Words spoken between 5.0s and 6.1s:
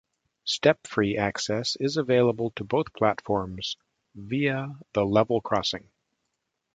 level crossing.